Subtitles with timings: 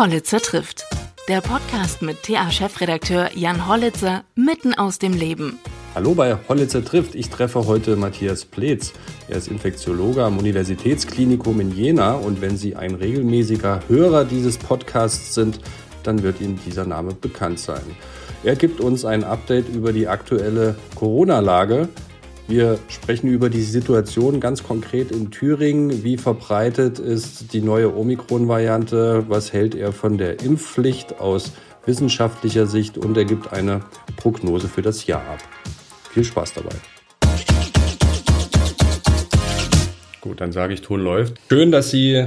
[0.00, 0.86] Hollitzer trifft.
[1.28, 5.58] Der Podcast mit TA-Chefredakteur Jan Hollitzer mitten aus dem Leben.
[5.94, 7.14] Hallo bei Hollitzer trifft.
[7.14, 8.94] Ich treffe heute Matthias Pleetz.
[9.28, 15.34] Er ist Infektiologe am Universitätsklinikum in Jena und wenn Sie ein regelmäßiger Hörer dieses Podcasts
[15.34, 15.60] sind,
[16.02, 17.82] dann wird Ihnen dieser Name bekannt sein.
[18.42, 21.90] Er gibt uns ein Update über die aktuelle Corona-Lage.
[22.48, 26.02] Wir sprechen über die Situation ganz konkret in Thüringen.
[26.02, 29.24] Wie verbreitet ist die neue Omikron-Variante?
[29.28, 31.52] Was hält er von der Impfpflicht aus
[31.86, 32.98] wissenschaftlicher Sicht?
[32.98, 33.82] Und er gibt eine
[34.16, 35.38] Prognose für das Jahr ab.
[36.10, 36.74] Viel Spaß dabei.
[40.20, 41.38] Gut, dann sage ich, Ton läuft.
[41.48, 42.26] Schön, dass Sie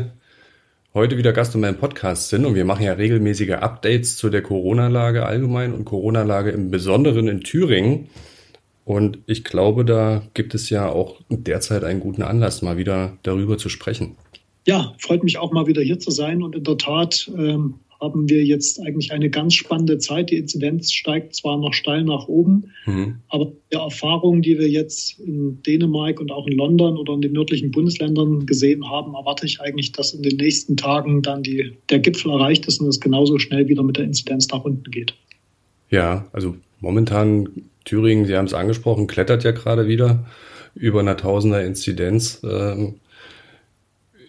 [0.94, 4.42] heute wieder Gast in meinem Podcast sind und wir machen ja regelmäßige Updates zu der
[4.42, 8.10] Corona-Lage allgemein und Corona-Lage im Besonderen in Thüringen.
[8.86, 13.58] Und ich glaube, da gibt es ja auch derzeit einen guten Anlass, mal wieder darüber
[13.58, 14.18] zu sprechen.
[14.66, 16.44] Ja, freut mich auch mal wieder hier zu sein.
[16.44, 20.30] Und in der Tat ähm, haben wir jetzt eigentlich eine ganz spannende Zeit.
[20.30, 23.16] Die Inzidenz steigt zwar noch steil nach oben, mhm.
[23.30, 27.32] aber der Erfahrungen, die wir jetzt in Dänemark und auch in London oder in den
[27.32, 32.00] nördlichen Bundesländern gesehen haben, erwarte ich eigentlich, dass in den nächsten Tagen dann die, der
[32.00, 35.14] Gipfel erreicht ist und es genauso schnell wieder mit der Inzidenz nach unten geht.
[35.90, 37.48] Ja, also momentan
[37.86, 40.26] Thüringen, Sie haben es angesprochen, klettert ja gerade wieder
[40.76, 42.42] über einer Tausender Inzidenz.
[42.44, 42.96] Ähm,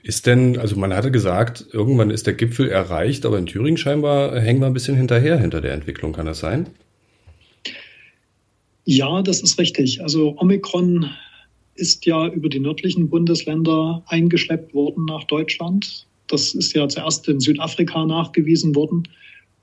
[0.03, 4.39] ist denn, also man hatte gesagt, irgendwann ist der Gipfel erreicht, aber in Thüringen scheinbar
[4.39, 6.13] hängen wir ein bisschen hinterher hinter der Entwicklung.
[6.13, 6.67] Kann das sein?
[8.85, 10.03] Ja, das ist richtig.
[10.03, 11.09] Also Omikron
[11.75, 16.07] ist ja über die nördlichen Bundesländer eingeschleppt worden nach Deutschland.
[16.29, 19.09] Das ist ja zuerst in Südafrika nachgewiesen worden.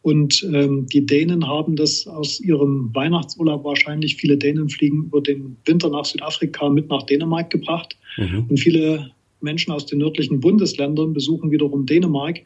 [0.01, 5.57] Und ähm, die Dänen haben das aus ihrem Weihnachtsurlaub wahrscheinlich, viele Dänen fliegen über den
[5.65, 7.95] Winter nach Südafrika mit nach Dänemark gebracht.
[8.17, 8.47] Mhm.
[8.49, 12.39] Und viele Menschen aus den nördlichen Bundesländern besuchen wiederum Dänemark.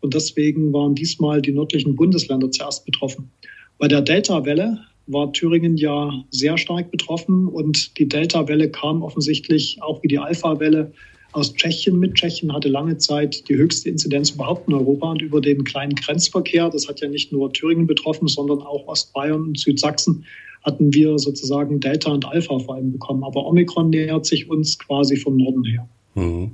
[0.00, 3.30] Und deswegen waren diesmal die nördlichen Bundesländer zuerst betroffen.
[3.78, 10.02] Bei der Delta-Welle war Thüringen ja sehr stark betroffen und die Delta-Welle kam offensichtlich auch
[10.02, 10.92] wie die Alpha-Welle
[11.32, 12.14] aus Tschechien mit.
[12.14, 16.70] Tschechien hatte lange Zeit die höchste Inzidenz überhaupt in Europa und über den kleinen Grenzverkehr,
[16.70, 20.24] das hat ja nicht nur Thüringen betroffen, sondern auch Ostbayern und Südsachsen,
[20.62, 23.24] hatten wir sozusagen Delta und Alpha vor allem bekommen.
[23.24, 25.88] Aber Omikron nähert sich uns quasi vom Norden her.
[26.14, 26.52] Mhm.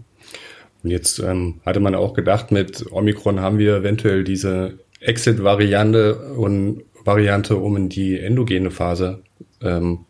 [0.83, 6.85] Und jetzt ähm, hatte man auch gedacht, mit Omikron haben wir eventuell diese Exit-Variante und
[7.05, 9.23] Variante, um in die endogene Phase
[9.61, 10.01] ähm,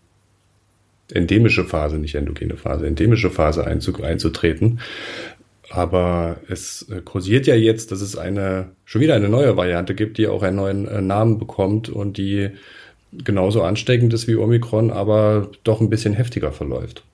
[1.12, 4.80] endemische Phase, nicht endogene Phase, endemische Phase einzutreten.
[5.70, 10.16] Aber es äh, kursiert ja jetzt, dass es eine, schon wieder eine neue Variante gibt,
[10.18, 12.50] die auch einen neuen äh, Namen bekommt und die
[13.12, 17.04] genauso ansteckend ist wie Omikron, aber doch ein bisschen heftiger verläuft.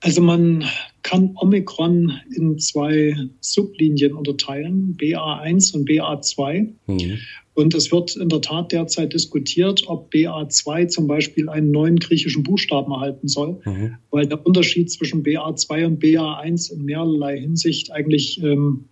[0.00, 0.64] Also man
[1.02, 6.68] kann Omikron in zwei Sublinien unterteilen, BA1 und BA2.
[6.86, 7.18] Mhm.
[7.58, 12.44] Und es wird in der Tat derzeit diskutiert, ob BA2 zum Beispiel einen neuen griechischen
[12.44, 13.96] Buchstaben erhalten soll, mhm.
[14.12, 18.84] weil der Unterschied zwischen BA2 und BA1 in mehrerlei Hinsicht eigentlich ähm,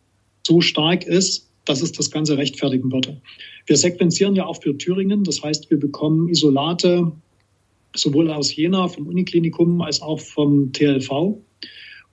[0.45, 3.21] so stark ist, dass es das Ganze rechtfertigen würde.
[3.67, 7.13] Wir sequenzieren ja auch für Thüringen, das heißt, wir bekommen Isolate
[7.95, 11.39] sowohl aus Jena vom Uniklinikum als auch vom TLV.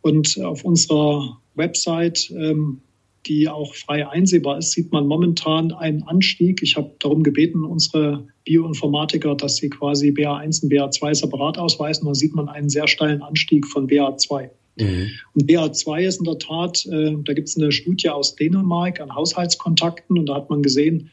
[0.01, 2.81] Und auf unserer Website ähm,
[3.25, 6.61] die auch frei einsehbar ist, sieht man momentan einen Anstieg.
[6.61, 12.07] Ich habe darum gebeten, unsere Bioinformatiker, dass sie quasi BA1 und BA2 separat ausweisen.
[12.07, 14.49] Da sieht man einen sehr steilen Anstieg von BA2.
[14.77, 15.09] Mhm.
[15.33, 19.15] Und BA2 ist in der Tat, äh, da gibt es eine Studie aus Dänemark an
[19.15, 21.09] Haushaltskontakten und da hat man gesehen,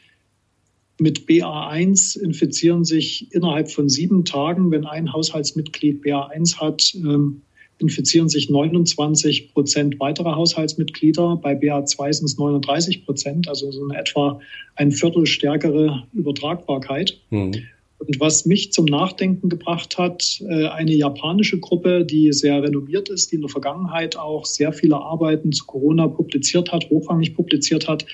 [0.99, 7.43] mit BA1 infizieren sich innerhalb von sieben Tagen, wenn ein Haushaltsmitglied BA1 hat, ähm,
[7.81, 11.37] infizieren sich 29 Prozent weitere Haushaltsmitglieder.
[11.37, 14.41] Bei BA2 sind es 39 Prozent, also so eine etwa
[14.77, 17.19] ein Viertel stärkere Übertragbarkeit.
[17.31, 17.53] Mhm.
[17.99, 23.31] Und was mich zum Nachdenken gebracht hat, äh, eine japanische Gruppe, die sehr renommiert ist,
[23.31, 28.07] die in der Vergangenheit auch sehr viele Arbeiten zu Corona publiziert hat, hochrangig publiziert hat,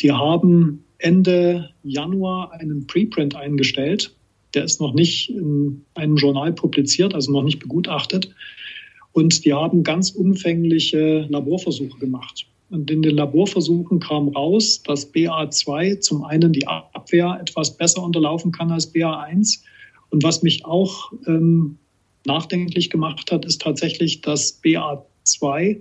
[0.00, 4.14] die haben Ende Januar einen Preprint eingestellt.
[4.54, 8.30] Der ist noch nicht in einem Journal publiziert, also noch nicht begutachtet.
[9.14, 12.46] Und die haben ganz umfängliche Laborversuche gemacht.
[12.70, 18.50] Und in den Laborversuchen kam raus, dass BA2 zum einen die Abwehr etwas besser unterlaufen
[18.50, 19.60] kann als BA1.
[20.10, 21.78] Und was mich auch ähm,
[22.26, 25.80] nachdenklich gemacht hat, ist tatsächlich, dass BA2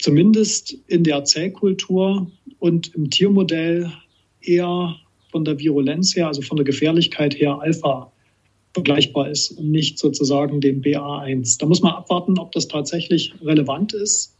[0.00, 3.92] zumindest in der Zellkultur und im Tiermodell
[4.40, 4.96] eher
[5.30, 8.10] von der Virulenz her, also von der Gefährlichkeit her, Alpha
[8.74, 11.58] vergleichbar ist und nicht sozusagen dem BA1.
[11.58, 14.32] Da muss man abwarten, ob das tatsächlich relevant ist.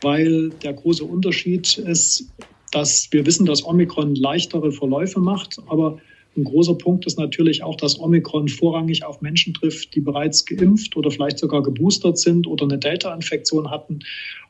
[0.00, 2.32] weil der große Unterschied ist,
[2.72, 5.98] dass wir wissen, dass Omikron leichtere Verläufe macht, aber
[6.38, 10.96] ein großer Punkt ist natürlich auch, dass Omikron vorrangig auf Menschen trifft, die bereits geimpft
[10.96, 13.98] oder vielleicht sogar geboostert sind oder eine Delta-Infektion hatten.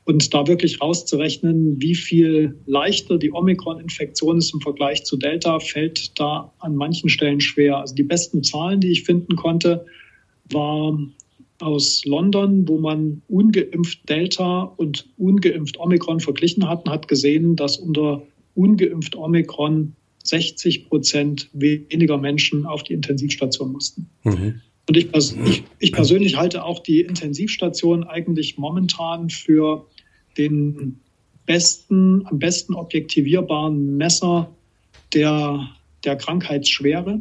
[0.04, 6.18] Und da wirklich rauszurechnen, wie viel leichter die Omikron-Infektion ist im Vergleich zu Delta, fällt
[6.18, 7.78] da an manchen Stellen schwer.
[7.78, 9.84] Also die besten Zahlen, die ich finden konnte,
[10.50, 10.98] war
[11.60, 17.78] aus London, wo man ungeimpft Delta und ungeimpft Omikron verglichen hat und hat gesehen, dass
[17.78, 18.22] unter
[18.54, 24.08] ungeimpft Omikron 60 Prozent weniger Menschen auf die Intensivstation mussten.
[24.24, 24.60] Mhm.
[24.88, 29.86] Und ich, ich, ich, persönlich halte auch die Intensivstation eigentlich momentan für
[30.38, 31.00] den
[31.44, 34.50] besten, am besten objektivierbaren Messer
[35.12, 35.68] der,
[36.04, 37.20] der Krankheitsschwere.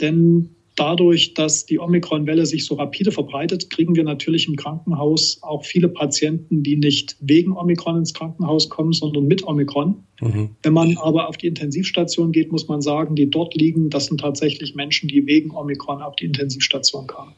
[0.00, 5.64] Denn dadurch, dass die Omikron-Welle sich so rapide verbreitet, kriegen wir natürlich im Krankenhaus auch
[5.64, 10.04] viele Patienten, die nicht wegen Omikron ins Krankenhaus kommen, sondern mit Omikron.
[10.20, 10.50] Mhm.
[10.62, 14.20] Wenn man aber auf die Intensivstation geht, muss man sagen, die dort liegen, das sind
[14.20, 17.34] tatsächlich Menschen, die wegen Omikron auf die Intensivstation kamen.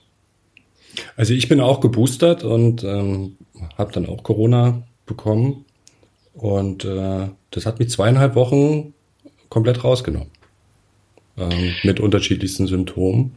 [1.17, 3.37] Also ich bin auch geboostert und ähm,
[3.77, 5.65] habe dann auch Corona bekommen.
[6.35, 8.95] Und äh, das hat mich zweieinhalb Wochen
[9.49, 10.31] komplett rausgenommen
[11.37, 13.33] ähm, mit unterschiedlichsten Symptomen.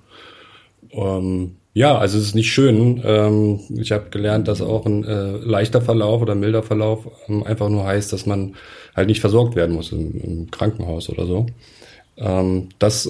[0.91, 3.01] Ähm, ja, also es ist nicht schön.
[3.03, 7.69] Ähm, ich habe gelernt, dass auch ein äh, leichter Verlauf oder milder Verlauf ähm, einfach
[7.69, 8.55] nur heißt, dass man
[8.95, 11.47] halt nicht versorgt werden muss im, Krankenhaus oder so.
[12.17, 13.07] Ähm, das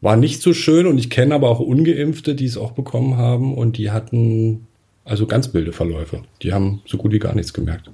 [0.00, 3.56] war nicht so schön und ich kenne aber auch ungeimpfte, die es auch bekommen haben
[3.56, 4.66] und die hatten
[5.04, 6.22] also ganz milde Verläufe.
[6.42, 7.90] Die haben so gut wie gar nichts gemerkt.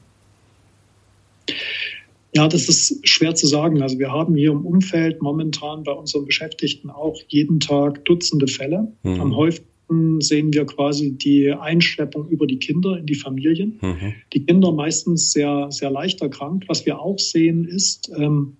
[2.34, 3.82] Ja, das ist schwer zu sagen.
[3.82, 8.92] Also wir haben hier im Umfeld momentan bei unseren Beschäftigten auch jeden Tag Dutzende Fälle.
[9.02, 9.20] Mhm.
[9.20, 13.78] Am häufigsten sehen wir quasi die Einschleppung über die Kinder in die Familien.
[13.82, 14.14] Mhm.
[14.32, 16.68] Die Kinder meistens sehr, sehr leicht erkrankt.
[16.68, 18.56] Was wir auch sehen ist, ähm,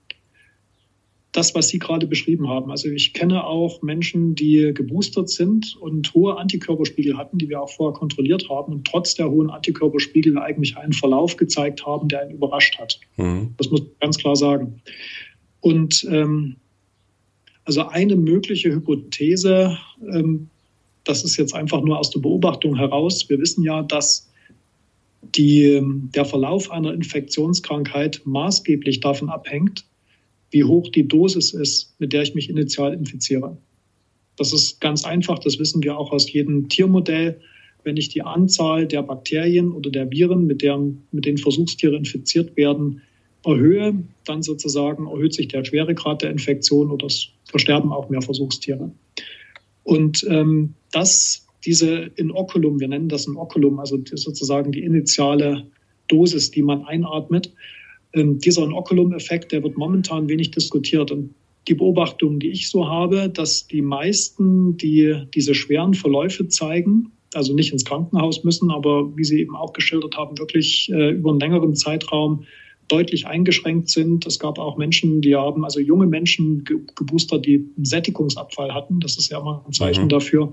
[1.32, 2.70] das, was Sie gerade beschrieben haben.
[2.70, 7.70] Also ich kenne auch Menschen, die geboostert sind und hohe Antikörperspiegel hatten, die wir auch
[7.70, 12.32] vorher kontrolliert haben und trotz der hohen Antikörperspiegel eigentlich einen Verlauf gezeigt haben, der einen
[12.32, 13.00] überrascht hat.
[13.16, 13.54] Mhm.
[13.56, 14.82] Das muss man ganz klar sagen.
[15.60, 16.56] Und ähm,
[17.64, 20.50] also eine mögliche Hypothese, ähm,
[21.04, 23.28] das ist jetzt einfach nur aus der Beobachtung heraus.
[23.28, 24.30] Wir wissen ja, dass
[25.22, 25.80] die,
[26.14, 29.84] der Verlauf einer Infektionskrankheit maßgeblich davon abhängt,
[30.52, 33.56] wie hoch die Dosis ist, mit der ich mich initial infiziere.
[34.36, 37.40] Das ist ganz einfach, das wissen wir auch aus jedem Tiermodell.
[37.84, 42.56] Wenn ich die Anzahl der Bakterien oder der Viren, mit, deren, mit denen Versuchstiere infiziert
[42.56, 43.02] werden,
[43.44, 48.92] erhöhe, dann sozusagen erhöht sich der Schweregrad der Infektion oder es versterben auch mehr Versuchstiere.
[49.82, 55.66] Und ähm, das, diese Inoculum, wir nennen das Inoculum, also sozusagen die initiale
[56.08, 57.52] Dosis, die man einatmet,
[58.14, 61.10] dieser Inoculum-Effekt, der wird momentan wenig diskutiert.
[61.10, 61.34] Und
[61.68, 67.54] die Beobachtung, die ich so habe, dass die meisten, die diese schweren Verläufe zeigen, also
[67.54, 71.40] nicht ins Krankenhaus müssen, aber wie Sie eben auch geschildert haben, wirklich äh, über einen
[71.40, 72.44] längeren Zeitraum
[72.88, 74.26] deutlich eingeschränkt sind.
[74.26, 79.00] Es gab auch Menschen, die haben, also junge Menschen ge geboostert, die einen Sättigungsabfall hatten.
[79.00, 80.08] Das ist ja immer ein Zeichen mhm.
[80.10, 80.52] dafür,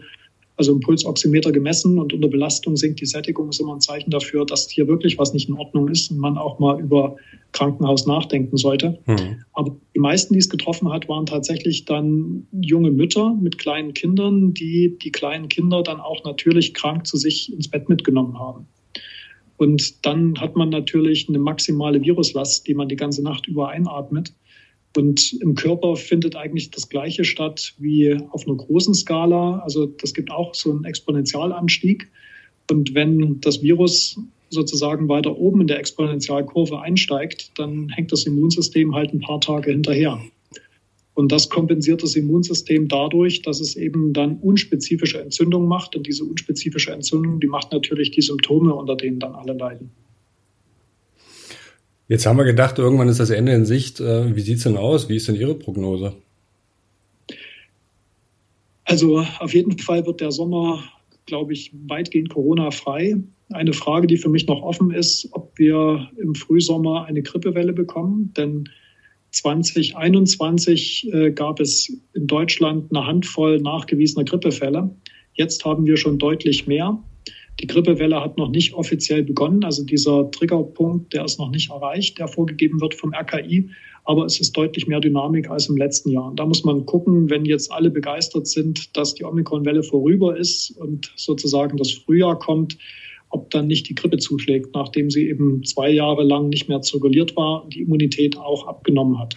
[0.59, 4.45] also im Pulsoximeter gemessen und unter Belastung sinkt die Sättigung, ist immer ein Zeichen dafür,
[4.45, 7.15] dass hier wirklich was nicht in Ordnung ist und man auch mal über
[7.53, 8.99] Krankenhaus nachdenken sollte.
[9.05, 9.45] Mhm.
[9.53, 14.53] Aber die meisten, die es getroffen hat, waren tatsächlich dann junge Mütter mit kleinen Kindern,
[14.53, 18.67] die die kleinen Kinder dann auch natürlich krank zu sich ins Bett mitgenommen haben.
[19.55, 24.33] Und dann hat man natürlich eine maximale Viruslast, die man die ganze Nacht über einatmet.
[24.99, 29.59] Und im Körper findet eigentlich das Gleiche statt wie auf einer großen Skala.
[29.59, 32.11] Also das gibt auch so einen Exponentialanstieg.
[32.69, 38.93] Und wenn das Virus sozusagen weiter oben in der Exponentialkurve einsteigt, dann hängt das Immunsystem
[38.93, 40.21] halt ein paar Tage hinterher.
[41.13, 45.95] Und das kompensiert das Immunsystem dadurch, dass es eben dann unspezifische Entzündungen macht.
[45.95, 49.91] Und diese unspezifische Entzündung, die macht natürlich die Symptome, unter denen dann alle leiden.
[52.09, 53.99] Jetzt haben wir gedacht, irgendwann ist das Ende in Sicht.
[53.99, 55.09] Äh, wie sieht es denn aus?
[55.09, 56.15] Wie ist denn Ihre Prognose?
[58.83, 60.83] Also auf jeden Fall wird der Sommer,
[61.27, 63.17] glaube ich, weitgehend Corona-frei.
[63.51, 68.33] Eine Frage, die für mich noch offen ist, ob wir im Frühsommer eine Grippewelle bekommen.
[68.35, 68.67] Denn
[69.29, 74.89] 2021 äh, gab es in Deutschland eine Handvoll nachgewiesener Grippefälle.
[75.35, 76.97] Jetzt haben wir schon deutlich mehr.
[77.59, 79.63] Die Grippewelle hat noch nicht offiziell begonnen.
[79.63, 83.69] Also dieser Triggerpunkt, der ist noch nicht erreicht, der vorgegeben wird vom RKI.
[84.05, 86.29] Aber es ist deutlich mehr Dynamik als im letzten Jahr.
[86.29, 90.71] Und da muss man gucken, wenn jetzt alle begeistert sind, dass die Omikron-Welle vorüber ist
[90.77, 92.77] und sozusagen das Frühjahr kommt,
[93.29, 97.35] ob dann nicht die Grippe zuschlägt, nachdem sie eben zwei Jahre lang nicht mehr zirkuliert
[97.35, 99.35] war und die Immunität auch abgenommen hat.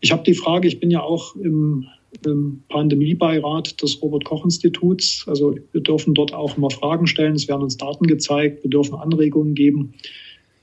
[0.00, 1.86] Ich habe die Frage, ich bin ja auch im,
[2.24, 5.24] im Pandemiebeirat des Robert Koch Instituts.
[5.26, 7.34] Also wir dürfen dort auch immer Fragen stellen.
[7.34, 8.62] Es werden uns Daten gezeigt.
[8.62, 9.94] Wir dürfen Anregungen geben.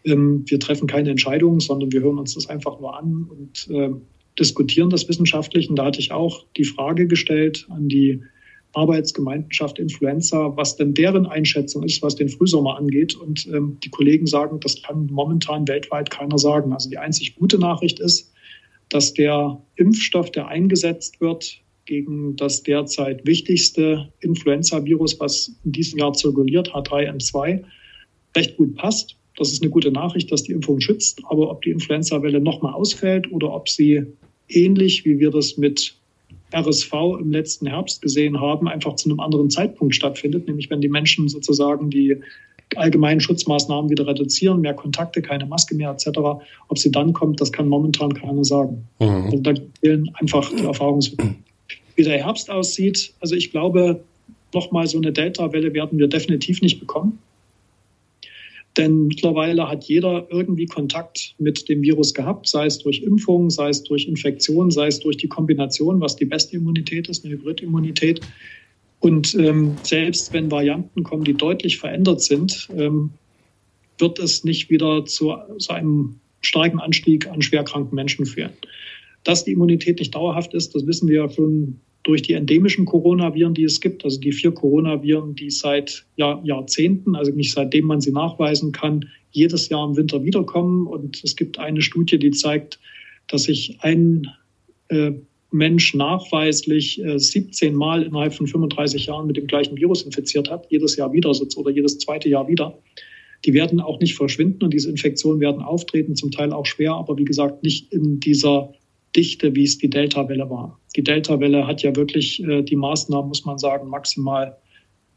[0.06, 3.90] Ähm, wir treffen keine Entscheidungen, sondern wir hören uns das einfach nur an und äh,
[4.38, 5.70] diskutieren das wissenschaftlich.
[5.70, 8.22] Und da hatte ich auch die Frage gestellt an die
[8.74, 13.16] Arbeitsgemeinschaft Influenza, was denn deren Einschätzung ist, was den Frühsommer angeht.
[13.16, 16.72] Und ähm, die Kollegen sagen, das kann momentan weltweit keiner sagen.
[16.74, 18.32] Also die einzig gute Nachricht ist,
[18.90, 26.14] dass der Impfstoff, der eingesetzt wird gegen das derzeit wichtigste Influenza-Virus, was in diesem Jahr
[26.14, 27.64] zirkuliert, H3N2,
[28.36, 29.16] recht gut passt.
[29.38, 31.22] Das ist eine gute Nachricht, dass die Impfung schützt.
[31.30, 34.06] Aber ob die Influenza-Welle nochmal ausfällt oder ob sie
[34.50, 35.96] ähnlich wie wir das mit
[36.54, 40.90] RSV im letzten Herbst gesehen haben, einfach zu einem anderen Zeitpunkt stattfindet, nämlich wenn die
[40.90, 42.18] Menschen sozusagen die
[42.76, 46.20] allgemeinen Schutzmaßnahmen wieder reduzieren, mehr Kontakte, keine Maske mehr etc.
[46.68, 48.88] Ob sie dann kommt, das kann momentan keiner sagen.
[49.00, 49.08] Mhm.
[49.08, 51.36] Also da fehlen einfach die Erfahrungswerte.
[51.96, 54.02] Wie der Herbst aussieht, also ich glaube,
[54.54, 57.20] nochmal so eine Delta-Welle werden wir definitiv nicht bekommen.
[58.78, 63.70] Denn mittlerweile hat jeder irgendwie Kontakt mit dem Virus gehabt, sei es durch Impfung, sei
[63.70, 68.22] es durch Infektion, sei es durch die Kombination, was die beste Immunität ist, eine Hybridimmunität.
[69.00, 73.12] Und ähm, selbst wenn Varianten kommen, die deutlich verändert sind, ähm,
[73.98, 78.54] wird es nicht wieder zu, zu einem starken Anstieg an schwerkranken Menschen führen.
[79.24, 83.54] Dass die Immunität nicht dauerhaft ist, das wissen wir ja schon durch die endemischen Coronaviren,
[83.54, 88.00] die es gibt, also die vier Coronaviren, die seit Jahr, Jahrzehnten, also nicht seitdem man
[88.00, 90.88] sie nachweisen kann, jedes Jahr im Winter wiederkommen.
[90.88, 92.80] Und es gibt eine Studie, die zeigt,
[93.28, 94.28] dass sich ein
[94.88, 95.12] äh,
[95.52, 100.68] Mensch nachweislich äh, 17 Mal innerhalb von 35 Jahren mit dem gleichen Virus infiziert hat,
[100.70, 102.78] jedes Jahr wieder oder jedes zweite Jahr wieder.
[103.46, 107.18] Die werden auch nicht verschwinden und diese Infektionen werden auftreten, zum Teil auch schwer, aber
[107.18, 108.74] wie gesagt nicht in dieser
[109.16, 110.80] Dichte, wie es die Delta-Welle war.
[110.96, 114.58] Die Delta-Welle hat ja wirklich äh, die Maßnahmen, muss man sagen, maximal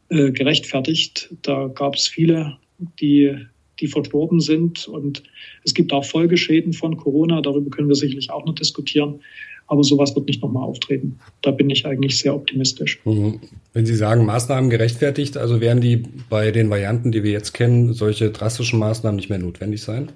[0.08, 1.34] äh, gerechtfertigt.
[1.42, 2.56] Da gab es viele,
[3.00, 3.36] die,
[3.80, 4.88] die verstorben sind.
[4.88, 5.22] Und
[5.64, 7.40] es gibt auch Folgeschäden von Corona.
[7.42, 9.20] Darüber können wir sicherlich auch noch diskutieren.
[9.66, 11.19] Aber sowas wird nicht nochmal auftreten.
[11.40, 13.00] Da bin ich eigentlich sehr optimistisch.
[13.04, 13.40] Mhm.
[13.73, 17.92] Wenn Sie sagen, Maßnahmen gerechtfertigt, also werden die bei den Varianten, die wir jetzt kennen,
[17.95, 20.12] solche drastischen Maßnahmen nicht mehr notwendig sein?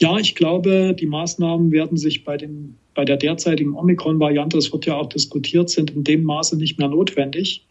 [0.00, 4.86] Ja, ich glaube, die Maßnahmen werden sich bei, den, bei der derzeitigen Omikron-Variante, das wird
[4.86, 7.64] ja auch diskutiert, sind in dem Maße nicht mehr notwendig.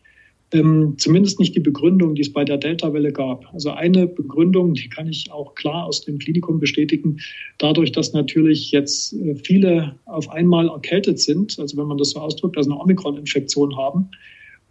[0.54, 3.52] Ähm, zumindest nicht die Begründung, die es bei der Delta-Welle gab.
[3.54, 7.18] Also eine Begründung, die kann ich auch klar aus dem Klinikum bestätigen,
[7.58, 12.20] dadurch, dass natürlich jetzt äh, viele auf einmal erkältet sind, also wenn man das so
[12.20, 14.10] ausdrückt, also eine Omikron-Infektion haben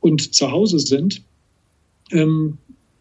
[0.00, 1.22] und zu Hause sind,
[2.12, 2.58] ähm,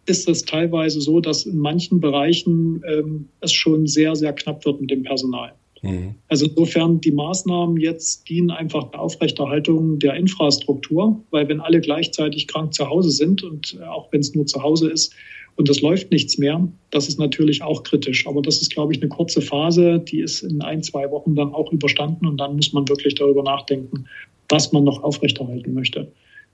[0.07, 4.81] ist es teilweise so, dass in manchen Bereichen ähm, es schon sehr, sehr knapp wird
[4.81, 5.53] mit dem Personal.
[5.81, 6.15] Mhm.
[6.27, 12.47] Also insofern die Maßnahmen jetzt dienen einfach der Aufrechterhaltung der Infrastruktur, weil wenn alle gleichzeitig
[12.47, 15.13] krank zu Hause sind und äh, auch wenn es nur zu Hause ist
[15.55, 18.27] und es läuft nichts mehr, das ist natürlich auch kritisch.
[18.27, 21.53] Aber das ist, glaube ich, eine kurze Phase, die ist in ein, zwei Wochen dann
[21.53, 24.05] auch überstanden und dann muss man wirklich darüber nachdenken,
[24.49, 26.11] was man noch aufrechterhalten möchte.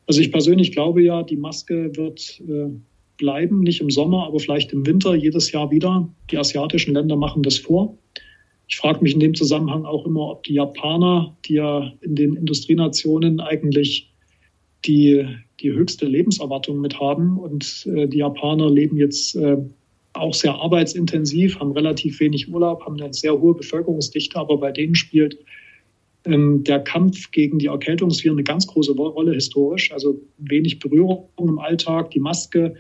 [0.07, 2.69] Also ich persönlich glaube ja, die Maske wird äh,
[3.17, 6.07] bleiben, nicht im Sommer, aber vielleicht im Winter jedes Jahr wieder.
[6.31, 7.97] Die asiatischen Länder machen das vor.
[8.67, 12.35] Ich frage mich in dem Zusammenhang auch immer, ob die Japaner, die ja in den
[12.35, 14.11] Industrienationen eigentlich
[14.85, 15.25] die,
[15.59, 19.57] die höchste Lebenserwartung mit haben und äh, die Japaner leben jetzt äh,
[20.13, 24.95] auch sehr arbeitsintensiv, haben relativ wenig Urlaub, haben eine sehr hohe Bevölkerungsdichte, aber bei denen
[24.95, 25.37] spielt
[26.25, 29.91] ähm, der Kampf gegen die Erkältungsviren eine ganz große Rolle historisch.
[29.91, 32.75] Also wenig Berührung im Alltag, die Maske,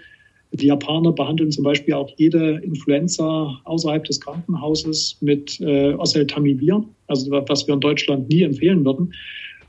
[0.51, 7.31] die Japaner behandeln zum Beispiel auch jede Influenza außerhalb des Krankenhauses mit äh, Oseltamivir, also
[7.31, 9.13] was wir in Deutschland nie empfehlen würden.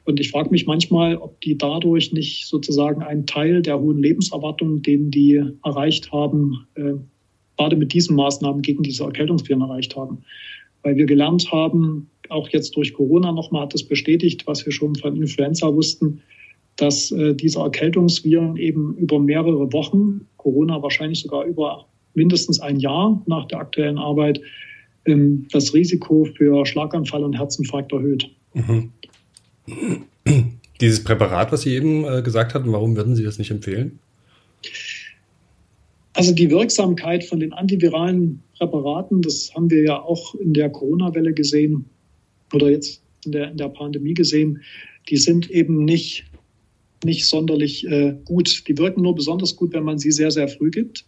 [0.04, 4.80] Und ich frage mich manchmal, ob die dadurch nicht sozusagen einen Teil der hohen Lebenserwartung,
[4.80, 6.94] den die erreicht haben, äh,
[7.58, 10.22] gerade mit diesen Maßnahmen gegen diese Erkältungsviren erreicht haben.
[10.82, 14.94] Weil wir gelernt haben, auch jetzt durch Corona nochmal hat das bestätigt, was wir schon
[14.94, 16.22] von Influenza wussten,
[16.78, 23.20] dass äh, diese Erkältungsviren eben über mehrere Wochen, Corona wahrscheinlich sogar über mindestens ein Jahr
[23.26, 24.40] nach der aktuellen Arbeit,
[25.04, 28.30] ähm, das Risiko für Schlaganfall und Herzinfarkt erhöht.
[28.54, 28.92] Mhm.
[30.80, 33.98] Dieses Präparat, was Sie eben äh, gesagt hatten, warum würden Sie das nicht empfehlen?
[36.12, 41.32] Also die Wirksamkeit von den antiviralen Präparaten, das haben wir ja auch in der Corona-Welle
[41.32, 41.84] gesehen
[42.52, 44.62] oder jetzt in der, in der Pandemie gesehen,
[45.08, 46.24] die sind eben nicht
[47.04, 48.64] nicht sonderlich äh, gut.
[48.68, 51.04] Die wirken nur besonders gut, wenn man sie sehr, sehr früh gibt.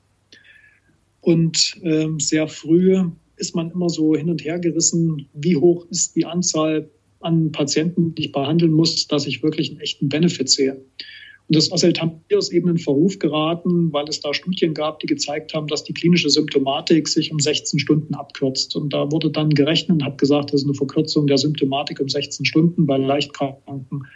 [1.21, 3.03] Und ähm, sehr früh
[3.37, 8.15] ist man immer so hin und her gerissen, wie hoch ist die Anzahl an Patienten,
[8.15, 10.83] die ich behandeln muss, dass ich wirklich einen echten Benefit sehe.
[11.51, 15.53] Und das Oseltamivir ist eben in Verruf geraten, weil es da Studien gab, die gezeigt
[15.53, 18.77] haben, dass die klinische Symptomatik sich um 16 Stunden abkürzt.
[18.77, 22.09] Und da wurde dann gerechnet und hat gesagt, das ist eine Verkürzung der Symptomatik um
[22.09, 24.07] 16 Stunden bei Leichtkranken.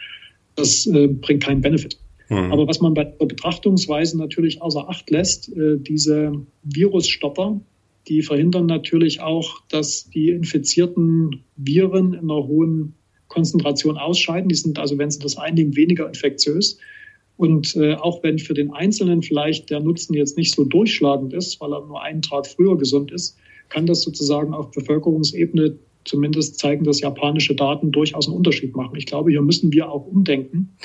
[0.55, 1.97] Das äh, bringt keinen Benefit.
[2.29, 2.51] Mhm.
[2.51, 6.33] Aber was man bei der Betrachtungsweise natürlich außer Acht lässt, äh, diese
[6.63, 7.61] Virusstopper,
[8.07, 12.93] die verhindern natürlich auch, dass die infizierten Viren in einer hohen
[13.27, 14.49] Konzentration ausscheiden.
[14.49, 16.77] Die sind also, wenn sie das einnehmen, weniger infektiös.
[17.37, 21.59] Und äh, auch wenn für den Einzelnen vielleicht der Nutzen jetzt nicht so durchschlagend ist,
[21.59, 23.37] weil er nur einen Tag früher gesund ist,
[23.69, 28.95] kann das sozusagen auf Bevölkerungsebene zumindest zeigen, dass japanische Daten durchaus einen Unterschied machen.
[28.95, 30.77] Ich glaube, hier müssen wir auch umdenken.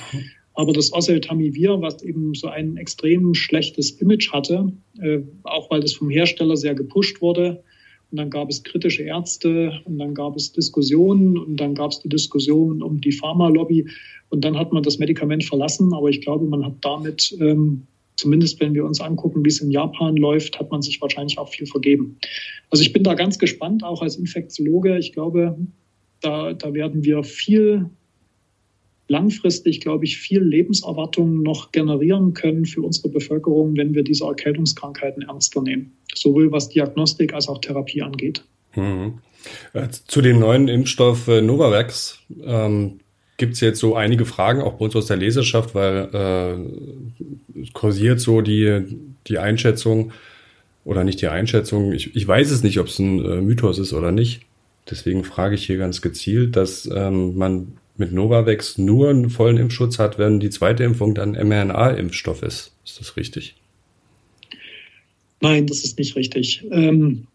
[0.55, 5.95] Aber das Oseltamivir, was eben so ein extrem schlechtes Image hatte, äh, auch weil es
[5.95, 7.63] vom Hersteller sehr gepusht wurde,
[8.11, 12.01] und dann gab es kritische Ärzte und dann gab es Diskussionen und dann gab es
[12.01, 13.89] die Diskussion um die Pharmalobby
[14.31, 15.95] und dann hat man das Medikament verlassen.
[15.95, 17.87] Aber ich glaube, man hat damit, ähm,
[18.21, 21.49] zumindest wenn wir uns angucken, wie es in Japan läuft, hat man sich wahrscheinlich auch
[21.49, 22.19] viel vergeben.
[22.71, 24.99] Also ich bin da ganz gespannt, auch als Infektiologe.
[24.99, 25.57] Ich glaube,
[26.21, 27.91] da, da werden wir viel
[29.09, 35.23] langfristig, glaube ich, viel Lebenserwartung noch generieren können für unsere Bevölkerung, wenn wir diese Erkältungskrankheiten
[35.25, 38.45] ernster nehmen, sowohl was Diagnostik als auch Therapie angeht.
[38.77, 39.19] Mhm.
[39.73, 43.01] Äh, zu dem neuen Impfstoff äh, Novavax ähm,
[43.41, 48.21] gibt es jetzt so einige Fragen, auch bei uns aus der Leserschaft, weil äh, kursiert
[48.21, 50.13] so die, die Einschätzung
[50.85, 53.95] oder nicht die Einschätzung, ich, ich weiß es nicht, ob es ein äh, Mythos ist
[53.95, 54.43] oder nicht.
[54.91, 59.99] Deswegen frage ich hier ganz gezielt, dass ähm, man mit Novavax nur einen vollen Impfschutz
[59.99, 62.73] hat, wenn die zweite Impfung dann mRNA-Impfstoff ist.
[62.85, 63.57] Ist das richtig?
[65.41, 66.67] Nein, das ist nicht richtig.
[66.71, 67.27] Ähm,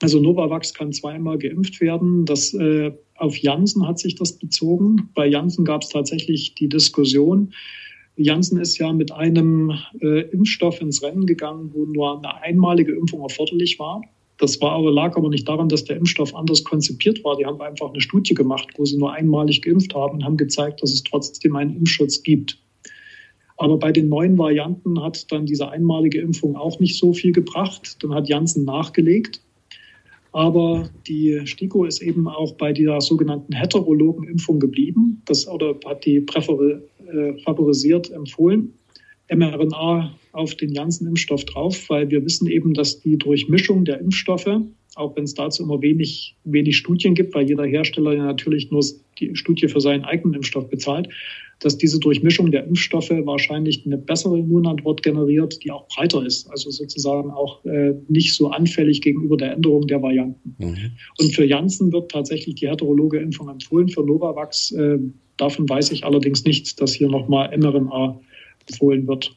[0.00, 2.24] also Novavax kann zweimal geimpft werden.
[2.24, 5.10] Das, äh, auf Janssen hat sich das bezogen.
[5.14, 7.52] Bei Janssen gab es tatsächlich die Diskussion.
[8.16, 13.22] Janssen ist ja mit einem äh, Impfstoff ins Rennen gegangen, wo nur eine einmalige Impfung
[13.22, 14.02] erforderlich war.
[14.38, 17.36] Das war aber, lag aber nicht daran, dass der Impfstoff anders konzipiert war.
[17.36, 20.82] Die haben einfach eine Studie gemacht, wo sie nur einmalig geimpft haben und haben gezeigt,
[20.82, 22.58] dass es trotzdem einen Impfschutz gibt.
[23.58, 28.02] Aber bei den neuen Varianten hat dann diese einmalige Impfung auch nicht so viel gebracht.
[28.02, 29.42] Dann hat Janssen nachgelegt.
[30.32, 35.22] Aber die STIKO ist eben auch bei dieser sogenannten heterologen Impfung geblieben.
[35.24, 36.80] Das oder hat die präferi
[37.12, 38.72] äh, favorisiert empfohlen.
[39.32, 44.48] mRNA auf den ganzen Impfstoff drauf, weil wir wissen eben, dass die Durchmischung der Impfstoffe,
[44.94, 48.84] auch wenn es dazu immer wenig, wenig Studien gibt, weil jeder Hersteller ja natürlich nur
[49.18, 51.08] die Studie für seinen eigenen Impfstoff bezahlt,
[51.60, 56.70] dass diese Durchmischung der Impfstoffe wahrscheinlich eine bessere Immunantwort generiert, die auch breiter ist, also
[56.70, 60.56] sozusagen auch äh, nicht so anfällig gegenüber der Änderung der Varianten.
[60.58, 60.92] Mhm.
[61.18, 64.98] Und für Janssen wird tatsächlich die heterologe Impfung empfohlen, für Novavax äh,
[65.40, 68.20] davon weiß ich allerdings nichts, dass hier nochmal mRNA
[68.68, 69.34] empfohlen wird.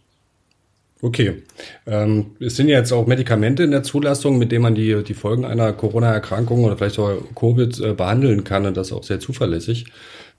[1.02, 1.44] Okay.
[1.86, 5.14] Ähm, es sind ja jetzt auch Medikamente in der Zulassung, mit denen man die, die
[5.14, 9.86] Folgen einer Corona-Erkrankung oder vielleicht auch Covid äh, behandeln kann und das auch sehr zuverlässig.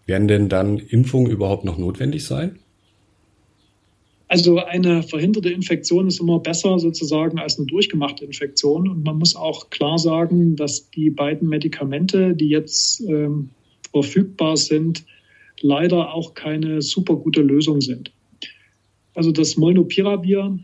[0.07, 2.59] Werden denn dann Impfungen überhaupt noch notwendig sein?
[4.29, 8.89] Also eine verhinderte Infektion ist immer besser sozusagen als eine durchgemachte Infektion.
[8.89, 13.51] Und man muss auch klar sagen, dass die beiden Medikamente, die jetzt ähm,
[13.93, 15.05] verfügbar sind,
[15.61, 18.13] leider auch keine super gute Lösung sind.
[19.15, 20.59] Also das Molnupiravir,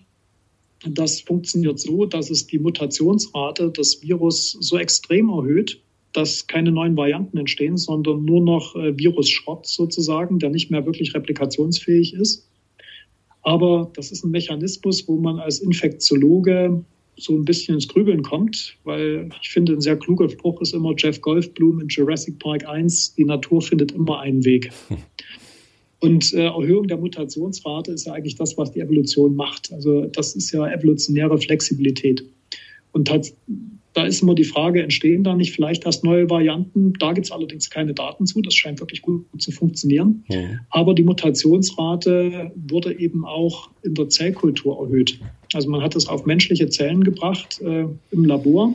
[0.88, 5.80] das funktioniert so, dass es die Mutationsrate des Virus so extrem erhöht,
[6.12, 11.14] dass keine neuen Varianten entstehen, sondern nur noch äh, Virusschrott sozusagen, der nicht mehr wirklich
[11.14, 12.48] replikationsfähig ist.
[13.42, 16.84] Aber das ist ein Mechanismus, wo man als Infektiologe
[17.16, 20.94] so ein bisschen ins Grübeln kommt, weil ich finde, ein sehr kluger Spruch ist immer
[20.96, 24.70] Jeff Golfblum in Jurassic Park 1, die Natur findet immer einen Weg.
[26.00, 29.70] Und äh, Erhöhung der Mutationsrate ist ja eigentlich das, was die Evolution macht.
[29.70, 32.24] Also das ist ja evolutionäre Flexibilität.
[32.92, 33.10] Und
[33.92, 36.92] da ist immer die Frage, entstehen da nicht vielleicht erst neue Varianten?
[36.94, 38.40] Da gibt es allerdings keine Daten zu.
[38.40, 40.24] Das scheint wirklich gut, gut zu funktionieren.
[40.28, 40.38] Ja.
[40.70, 45.18] Aber die Mutationsrate wurde eben auch in der Zellkultur erhöht.
[45.52, 48.74] Also man hat es auf menschliche Zellen gebracht äh, im Labor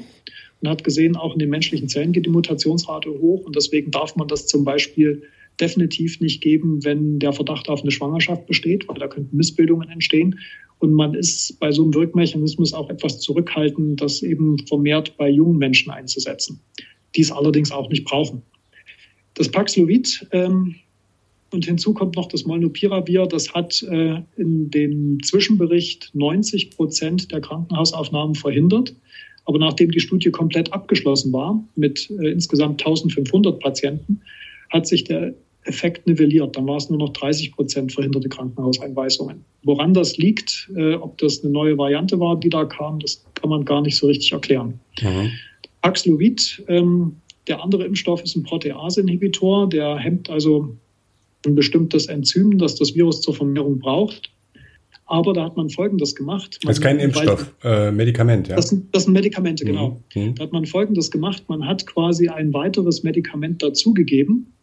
[0.62, 3.46] und hat gesehen, auch in den menschlichen Zellen geht die Mutationsrate hoch.
[3.46, 5.24] Und deswegen darf man das zum Beispiel
[5.60, 10.40] definitiv nicht geben, wenn der Verdacht auf eine Schwangerschaft besteht, weil da könnten Missbildungen entstehen.
[10.80, 15.58] Und man ist bei so einem Wirkmechanismus auch etwas zurückhaltend, das eben vermehrt bei jungen
[15.58, 16.60] Menschen einzusetzen,
[17.16, 18.42] die es allerdings auch nicht brauchen.
[19.36, 20.76] Das Paxlovid ähm,
[21.52, 23.26] und hinzu kommt noch das Molnupiravir.
[23.28, 28.96] Das hat äh, in dem Zwischenbericht 90 Prozent der Krankenhausaufnahmen verhindert.
[29.46, 34.22] Aber nachdem die Studie komplett abgeschlossen war, mit äh, insgesamt 1500 Patienten,
[34.70, 35.34] hat sich der
[35.66, 36.56] Effekt nivelliert.
[36.56, 39.44] Dann war es nur noch 30 Prozent verhinderte Krankenhauseinweisungen.
[39.64, 43.50] Woran das liegt, äh, ob das eine neue Variante war, die da kam, das kann
[43.50, 44.80] man gar nicht so richtig erklären.
[45.02, 45.32] Mhm.
[45.82, 49.70] Paxlovid, ähm, der andere Impfstoff, ist ein Protease-Inhibitor.
[49.70, 50.76] Der hemmt also
[51.46, 54.32] ein bestimmtes Enzym, das das Virus zur Vermehrung braucht.
[55.08, 56.60] Aber da hat man Folgendes gemacht.
[56.64, 58.56] Man, das ist kein Impfstoff, äh, Medikament, ja.
[58.56, 59.68] Das, das sind Medikamente, mhm.
[59.68, 60.02] genau.
[60.16, 60.36] Mhm.
[60.36, 61.44] Da hat man Folgendes gemacht.
[61.48, 64.55] Man hat quasi ein weiteres Medikament dazugegeben.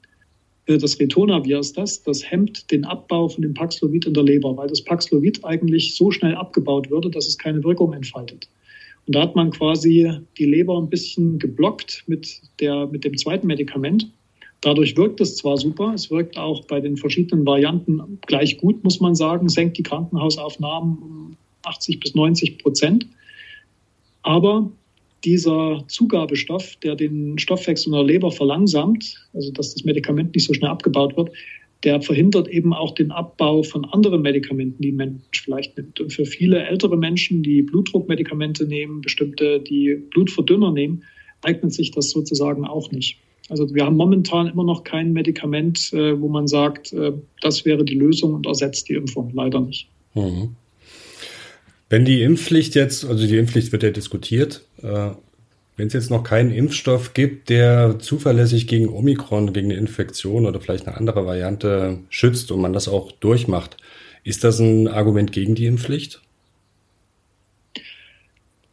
[0.67, 2.03] Äh, das Ritonavir ist das.
[2.03, 6.11] Das hemmt den Abbau von dem Paxlovid in der Leber, weil das Paxlovid eigentlich so
[6.11, 8.49] schnell abgebaut würde, dass es keine Wirkung entfaltet.
[9.07, 13.49] Und da hat man quasi die Leber ein bisschen geblockt mit, der, mit dem zweiten
[13.49, 14.09] Medikament.
[14.61, 19.01] Dadurch wirkt es zwar super, es wirkt auch bei den verschiedenen Varianten gleich gut, muss
[19.01, 23.09] man sagen, senkt die Krankenhausaufnahmen um 80 bis 90 Prozent.
[24.23, 24.71] Aber
[25.25, 30.55] dieser Zugabestoff, der den Stoffwechsel in der Leber verlangsamt, also dass das Medikament nicht so
[30.55, 31.31] schnell abgebaut wird,
[31.85, 36.01] der verhindert eben auch den Abbau von anderen Medikamenten, die ein Mensch vielleicht nimmt.
[36.01, 41.03] Und für viele ältere Menschen, die Blutdruckmedikamente nehmen, bestimmte, die Blutverdünner nehmen,
[41.43, 43.19] eignet sich das sozusagen auch nicht.
[43.49, 47.85] Also wir haben momentan immer noch kein Medikament, äh, wo man sagt, äh, das wäre
[47.85, 49.33] die Lösung und ersetzt die Impfung.
[49.35, 49.89] Leider nicht.
[50.15, 50.57] Mhm.
[51.91, 56.53] Wenn die Impfpflicht jetzt, also die Impfpflicht wird ja diskutiert, wenn es jetzt noch keinen
[56.53, 62.53] Impfstoff gibt, der zuverlässig gegen Omikron, gegen eine Infektion oder vielleicht eine andere Variante schützt
[62.53, 63.77] und man das auch durchmacht,
[64.25, 66.21] ist das ein Argument gegen die Impfpflicht?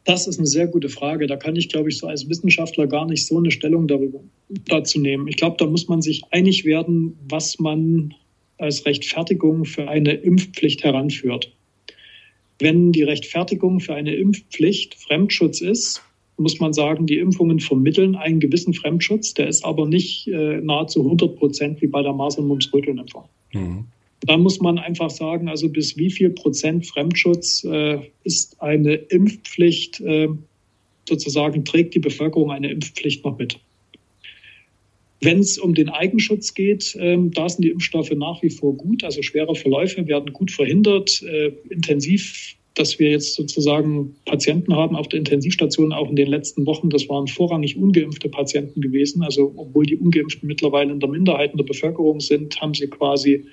[0.03, 1.27] Das ist eine sehr gute Frage.
[1.27, 4.19] Da kann ich, glaube ich, so als Wissenschaftler gar nicht so eine Stellung darüber,
[4.67, 5.27] dazu nehmen.
[5.27, 8.15] Ich glaube, da muss man sich einig werden, was man
[8.57, 11.51] als Rechtfertigung für eine Impfpflicht heranführt.
[12.59, 16.01] Wenn die Rechtfertigung für eine Impfpflicht Fremdschutz ist,
[16.37, 19.33] muss man sagen, die Impfungen vermitteln einen gewissen Fremdschutz.
[19.33, 23.25] Der ist aber nicht äh, nahezu 100 Prozent wie bei der Masern- und Mumps-Röteln-Impfung.
[23.53, 23.85] Mhm.
[24.21, 30.01] Da muss man einfach sagen, also bis wie viel Prozent Fremdschutz äh, ist eine Impfpflicht,
[30.01, 30.27] äh,
[31.07, 33.59] sozusagen trägt die Bevölkerung eine Impfpflicht noch mit.
[35.21, 39.03] Wenn es um den Eigenschutz geht, ähm, da sind die Impfstoffe nach wie vor gut.
[39.03, 41.21] Also schwere Verläufe werden gut verhindert.
[41.23, 46.65] Äh, intensiv, dass wir jetzt sozusagen Patienten haben auf der Intensivstation, auch in den letzten
[46.65, 49.21] Wochen, das waren vorrangig ungeimpfte Patienten gewesen.
[49.21, 53.45] Also obwohl die Ungeimpften mittlerweile in der Minderheit in der Bevölkerung sind, haben sie quasi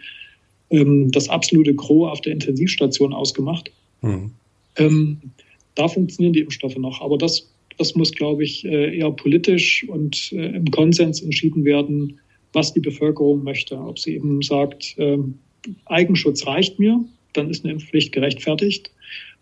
[0.70, 3.72] ähm, das absolute Gros auf der Intensivstation ausgemacht.
[4.02, 4.30] Mhm.
[4.76, 5.20] Ähm,
[5.74, 7.00] da funktionieren die Impfstoffe noch.
[7.00, 12.20] Aber das, das muss, glaube ich, äh, eher politisch und äh, im Konsens entschieden werden,
[12.52, 13.76] was die Bevölkerung möchte.
[13.78, 15.18] Ob sie eben sagt, äh,
[15.86, 18.90] Eigenschutz reicht mir, dann ist eine Impfpflicht gerechtfertigt.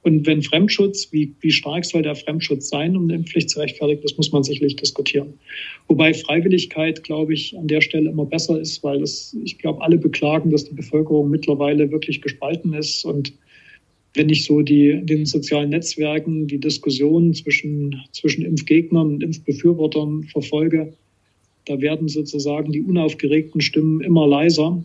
[0.02, 4.02] Und wenn Fremdschutz, wie, wie stark soll der Fremdschutz sein, um eine Impfpflicht zu rechtfertigen,
[4.02, 5.32] das muss man sicherlich diskutieren.
[5.88, 9.96] Wobei Freiwilligkeit, glaube ich, an der Stelle immer besser ist, weil das, ich glaube, alle
[9.96, 13.06] beklagen, dass die Bevölkerung mittlerweile wirklich gespalten ist.
[13.06, 13.32] Und
[14.14, 20.24] wenn ich so die in den sozialen Netzwerken die Diskussion zwischen, zwischen Impfgegnern und Impfbefürwortern
[20.24, 20.92] verfolge,
[21.66, 24.82] da werden sozusagen die unaufgeregten Stimmen immer leiser.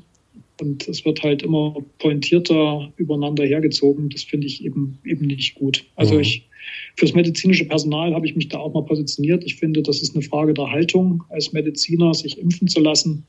[0.59, 4.09] Und es wird halt immer pointierter übereinander hergezogen.
[4.09, 5.85] Das finde ich eben, eben nicht gut.
[5.95, 6.21] Also mhm.
[6.21, 6.47] ich,
[6.97, 9.43] fürs medizinische Personal habe ich mich da auch mal positioniert.
[9.45, 13.25] Ich finde, das ist eine Frage der Haltung als Mediziner, sich impfen zu lassen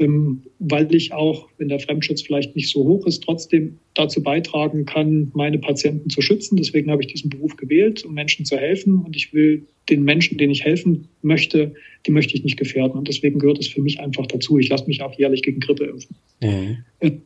[0.00, 5.30] weil ich auch, wenn der Fremdschutz vielleicht nicht so hoch ist, trotzdem dazu beitragen kann,
[5.34, 6.56] meine Patienten zu schützen.
[6.56, 9.02] Deswegen habe ich diesen Beruf gewählt, um Menschen zu helfen.
[9.02, 11.74] Und ich will den Menschen, denen ich helfen möchte,
[12.06, 12.96] die möchte ich nicht gefährden.
[12.96, 14.58] Und deswegen gehört es für mich einfach dazu.
[14.58, 16.14] Ich lasse mich auch jährlich gegen Grippe impfen.
[16.42, 16.76] Mhm.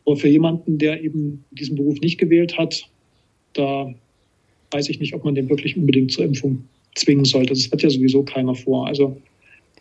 [0.06, 2.88] Aber für jemanden, der eben diesen Beruf nicht gewählt hat,
[3.52, 3.92] da
[4.70, 7.52] weiß ich nicht, ob man den wirklich unbedingt zur Impfung zwingen sollte.
[7.52, 8.86] Das hat ja sowieso keiner vor.
[8.86, 9.20] Also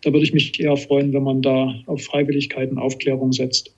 [0.02, 3.74] da würde ich mich eher freuen, wenn man da auf Freiwilligkeit und Aufklärung setzt.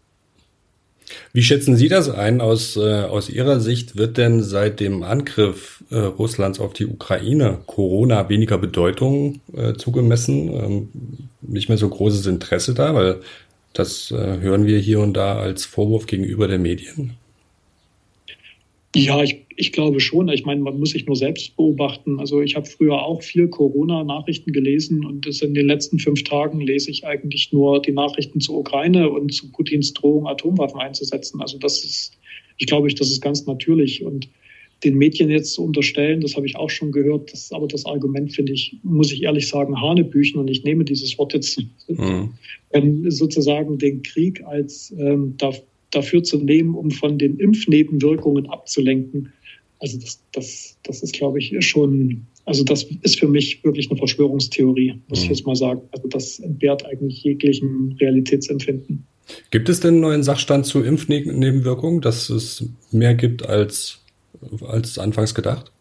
[1.34, 2.42] Wie schätzen Sie das ein?
[2.42, 7.60] Aus, äh, aus Ihrer Sicht wird denn seit dem Angriff äh, Russlands auf die Ukraine
[7.66, 10.50] Corona weniger Bedeutung äh, zugemessen?
[10.50, 10.90] Ähm,
[11.42, 13.20] nicht mehr so großes Interesse da, weil
[13.74, 17.18] das äh, hören wir hier und da als Vorwurf gegenüber der Medien.
[18.96, 20.30] Ja, ich, ich glaube schon.
[20.30, 22.20] Ich meine, man muss sich nur selbst beobachten.
[22.20, 26.92] Also ich habe früher auch viel Corona-Nachrichten gelesen und in den letzten fünf Tagen lese
[26.92, 31.42] ich eigentlich nur die Nachrichten zur Ukraine und zu Putins Drohung, Atomwaffen einzusetzen.
[31.42, 32.18] Also das ist,
[32.58, 34.04] ich glaube, das ist ganz natürlich.
[34.04, 34.30] Und
[34.84, 38.34] den Medien jetzt zu unterstellen, das habe ich auch schon gehört, das, aber das Argument
[38.34, 42.34] finde ich, muss ich ehrlich sagen, Hanebüchen und ich nehme dieses Wort jetzt mhm.
[42.72, 45.52] ähm, sozusagen den Krieg als ähm, da,
[45.96, 49.34] dafür zu nehmen, um von den Impfnebenwirkungen abzulenken.
[49.80, 53.98] Also das, das, das ist, glaube ich, schon, also das ist für mich wirklich eine
[53.98, 55.24] Verschwörungstheorie, muss mhm.
[55.24, 55.82] ich jetzt mal sagen.
[55.92, 59.06] Also das entbehrt eigentlich jeglichen Realitätsempfinden.
[59.52, 64.04] Gibt es denn einen neuen Sachstand zu Impfnebenwirkungen, dass es mehr gibt als
[64.62, 65.72] als anfangs gedacht?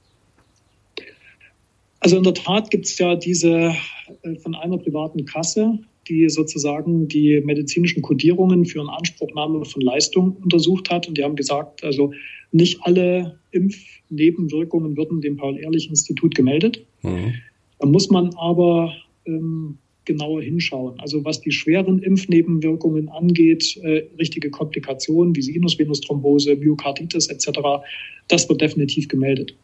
[2.01, 3.75] Also in der Tat gibt es ja diese
[4.22, 10.37] äh, von einer privaten Kasse, die sozusagen die medizinischen Kodierungen für eine Anspruchnahme von Leistung
[10.43, 11.09] untersucht hat.
[11.09, 12.12] Und die haben gesagt, also
[12.51, 16.85] nicht alle Impfnebenwirkungen würden dem Paul-Ehrlich-Institut gemeldet.
[17.03, 17.35] Mhm.
[17.79, 18.95] Da muss man aber
[19.27, 20.99] ähm, genauer hinschauen.
[21.01, 27.61] Also was die schweren Impfnebenwirkungen angeht, äh, richtige Komplikationen wie Sinusvenusthrombose, Myokarditis etc.,
[28.29, 29.55] das wird definitiv gemeldet.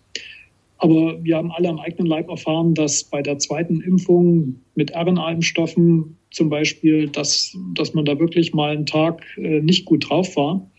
[0.79, 6.17] Aber wir haben alle am eigenen Leib erfahren, dass bei der zweiten Impfung mit RNA-Impfstoffen
[6.31, 10.71] zum Beispiel, dass, dass man da wirklich mal einen Tag äh, nicht gut drauf war.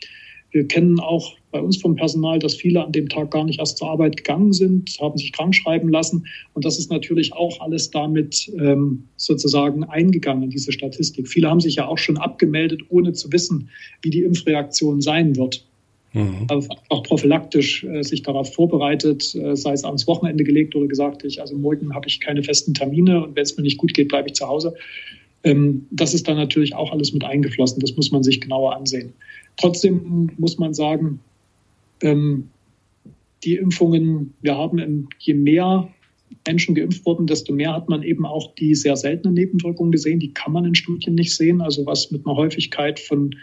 [0.51, 3.77] Wir kennen auch bei uns vom Personal, dass viele an dem Tag gar nicht erst
[3.77, 6.25] zur Arbeit gegangen sind, haben sich krank schreiben lassen.
[6.53, 11.27] Und das ist natürlich auch alles damit ähm, sozusagen eingegangen, diese Statistik.
[11.27, 13.69] Viele haben sich ja auch schon abgemeldet, ohne zu wissen,
[14.01, 15.68] wie die Impfreaktion sein wird.
[16.13, 16.47] Mhm.
[16.49, 21.23] Also auch prophylaktisch äh, sich darauf vorbereitet, äh, sei es ans Wochenende gelegt oder gesagt,
[21.23, 24.07] ich, also morgen habe ich keine festen Termine und wenn es mir nicht gut geht,
[24.07, 24.73] bleibe ich zu Hause.
[25.43, 27.79] Ähm, das ist dann natürlich auch alles mit eingeflossen.
[27.79, 29.13] Das muss man sich genauer ansehen.
[29.57, 31.19] Trotzdem muss man sagen,
[32.01, 32.49] ähm,
[33.43, 35.89] die Impfungen, wir haben, je mehr
[36.47, 40.19] Menschen geimpft wurden, desto mehr hat man eben auch die sehr seltenen Nebenwirkungen gesehen.
[40.19, 41.61] Die kann man in Studien nicht sehen.
[41.61, 43.35] Also was mit einer Häufigkeit von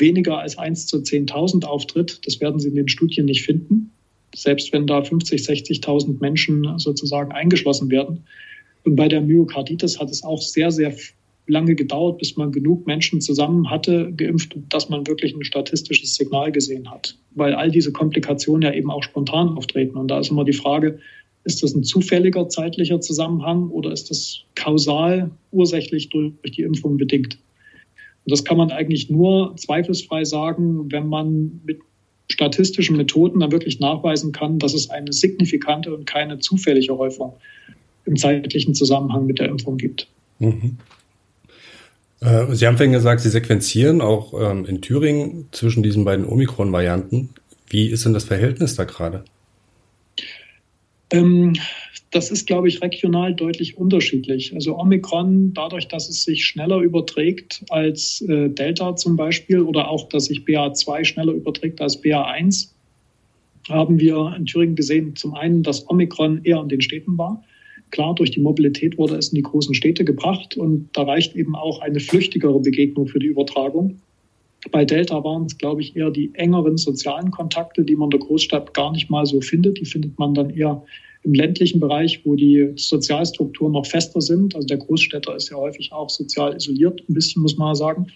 [0.00, 3.92] weniger als 1 zu 10.000 auftritt, das werden Sie in den Studien nicht finden.
[4.34, 8.24] Selbst wenn da 50, 60.000 Menschen sozusagen eingeschlossen werden.
[8.84, 10.94] Und bei der Myokarditis hat es auch sehr, sehr
[11.46, 16.52] lange gedauert, bis man genug Menschen zusammen hatte, geimpft, dass man wirklich ein statistisches Signal
[16.52, 17.16] gesehen hat.
[17.34, 19.96] Weil all diese Komplikationen ja eben auch spontan auftreten.
[19.96, 21.00] Und da ist immer die Frage,
[21.44, 27.38] ist das ein zufälliger zeitlicher Zusammenhang oder ist das kausal ursächlich durch die Impfung bedingt?
[28.30, 31.80] Und das kann man eigentlich nur zweifelsfrei sagen, wenn man mit
[32.30, 37.32] statistischen Methoden dann wirklich nachweisen kann, dass es eine signifikante und keine zufällige Häufung
[38.04, 40.06] im zeitlichen Zusammenhang mit der Impfung gibt.
[40.38, 40.78] Mhm.
[42.20, 47.30] Äh, Sie haben vorhin gesagt, Sie sequenzieren auch ähm, in Thüringen zwischen diesen beiden Omikron-Varianten.
[47.68, 49.24] Wie ist denn das Verhältnis da gerade?
[51.10, 51.54] Ähm,
[52.10, 54.52] das ist, glaube ich, regional deutlich unterschiedlich.
[54.52, 60.08] Also Omikron, dadurch, dass es sich schneller überträgt als äh, Delta zum Beispiel oder auch,
[60.08, 62.70] dass sich BA2 schneller überträgt als BA1,
[63.68, 67.44] haben wir in Thüringen gesehen, zum einen, dass Omikron eher in den Städten war.
[67.90, 71.54] Klar, durch die Mobilität wurde es in die großen Städte gebracht und da reicht eben
[71.54, 74.00] auch eine flüchtigere Begegnung für die Übertragung.
[74.72, 78.20] Bei Delta waren es, glaube ich, eher die engeren sozialen Kontakte, die man in der
[78.20, 79.78] Großstadt gar nicht mal so findet.
[79.80, 80.82] Die findet man dann eher
[81.22, 84.54] im ländlichen Bereich, wo die Sozialstrukturen noch fester sind.
[84.54, 88.06] Also der Großstädter ist ja häufig auch sozial isoliert, ein bisschen muss man sagen.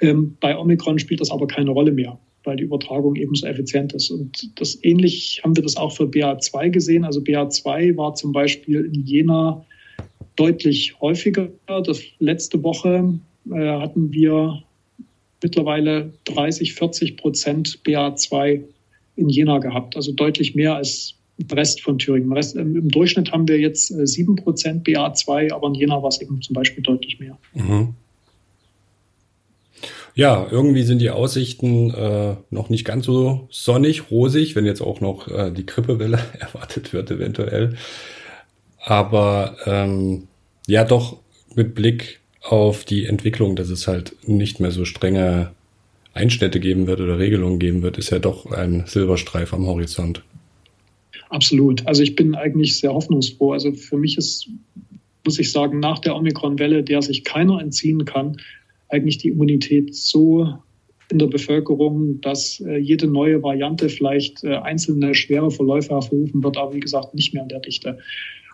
[0.00, 3.92] Ähm, bei Omikron spielt das aber keine Rolle mehr weil die Übertragung eben so effizient
[3.92, 4.10] ist.
[4.10, 7.04] Und das ähnlich haben wir das auch für BA2 gesehen.
[7.04, 9.64] Also BA2 war zum Beispiel in Jena
[10.36, 11.50] deutlich häufiger.
[11.66, 13.18] Das letzte Woche
[13.50, 14.62] äh, hatten wir
[15.42, 18.62] mittlerweile 30, 40 Prozent BA2
[19.16, 21.17] in Jena gehabt, also deutlich mehr als
[21.52, 22.26] Rest von Thüringen.
[22.26, 26.08] Im, Rest, im Durchschnitt haben wir jetzt äh, 7 Prozent BA2, aber in Jena war
[26.08, 27.38] es eben zum Beispiel deutlich mehr.
[27.54, 27.94] Mhm.
[30.14, 35.00] Ja, irgendwie sind die Aussichten äh, noch nicht ganz so sonnig, rosig, wenn jetzt auch
[35.00, 37.76] noch äh, die Grippewelle erwartet wird, eventuell.
[38.80, 40.26] Aber ähm,
[40.66, 41.18] ja, doch
[41.54, 45.52] mit Blick auf die Entwicklung, dass es halt nicht mehr so strenge
[46.14, 50.22] Einschnitte geben wird oder Regelungen geben wird, ist ja doch ein Silberstreif am Horizont.
[51.30, 51.86] Absolut.
[51.86, 53.52] Also ich bin eigentlich sehr hoffnungsfroh.
[53.52, 54.48] Also für mich ist,
[55.24, 58.36] muss ich sagen, nach der Omikron-Welle, der sich keiner entziehen kann,
[58.88, 60.58] eigentlich die Immunität so
[61.10, 66.56] in der Bevölkerung, dass äh, jede neue Variante vielleicht äh, einzelne schwere Verläufe hervorrufen wird,
[66.56, 67.98] aber wie gesagt nicht mehr in der Dichte.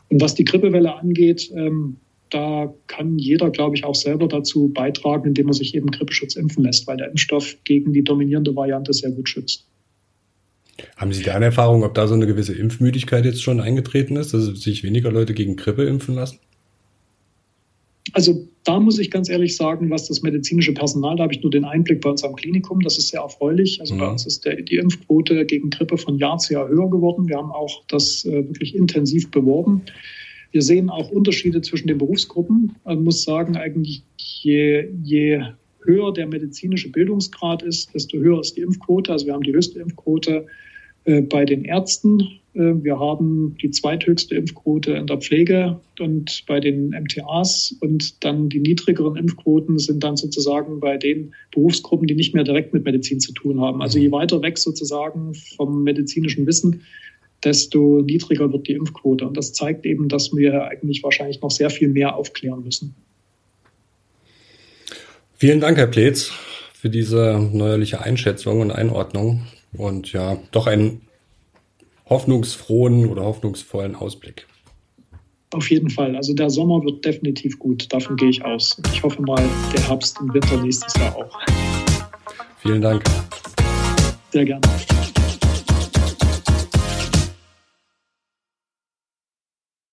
[0.09, 1.97] Und was die Grippewelle angeht, ähm,
[2.31, 6.65] da kann jeder, glaube ich, auch selber dazu beitragen, indem er sich eben Grippeschutz impfen
[6.65, 9.67] lässt, weil der Impfstoff gegen die dominierende Variante sehr gut schützt.
[10.97, 14.35] Haben Sie da eine Erfahrung, ob da so eine gewisse Impfmüdigkeit jetzt schon eingetreten ist,
[14.35, 16.39] dass sich weniger Leute gegen Grippe impfen lassen?
[18.13, 21.51] Also da muss ich ganz ehrlich sagen, was das medizinische Personal, da habe ich nur
[21.51, 23.81] den Einblick bei uns am Klinikum, das ist sehr erfreulich.
[23.81, 23.99] Also mhm.
[23.99, 27.29] bei uns ist der, die Impfquote gegen Grippe von Jahr zu Jahr höher geworden.
[27.29, 29.83] Wir haben auch das äh, wirklich intensiv beworben.
[30.53, 32.77] Wir sehen auch Unterschiede zwischen den Berufsgruppen.
[32.85, 35.43] Man muss sagen, eigentlich je, je
[35.83, 39.13] höher der medizinische Bildungsgrad ist, desto höher ist die Impfquote.
[39.13, 40.47] Also wir haben die höchste Impfquote
[41.05, 42.41] bei den Ärzten.
[42.55, 48.49] Äh, wir haben die zweithöchste Impfquote in der Pflege und bei den MTAs und dann
[48.49, 53.21] die niedrigeren Impfquoten sind dann sozusagen bei den Berufsgruppen, die nicht mehr direkt mit Medizin
[53.21, 53.83] zu tun haben.
[53.83, 56.83] Also je weiter weg sozusagen vom medizinischen Wissen,
[57.43, 59.27] desto niedriger wird die Impfquote.
[59.27, 62.95] Und das zeigt eben, dass wir eigentlich wahrscheinlich noch sehr viel mehr aufklären müssen.
[65.37, 66.33] Vielen Dank, Herr Pletz,
[66.73, 69.43] für diese neuerliche Einschätzung und Einordnung
[69.77, 71.03] und ja, doch einen
[72.09, 74.47] hoffnungsfrohen oder hoffnungsvollen Ausblick.
[75.53, 76.17] Auf jeden Fall.
[76.17, 77.93] Also der Sommer wird definitiv gut.
[77.93, 78.77] Davon gehe ich aus.
[78.93, 81.39] Ich hoffe mal, der Herbst und Winter nächstes Jahr auch.
[82.59, 83.05] Vielen Dank.
[84.33, 84.61] Sehr gerne.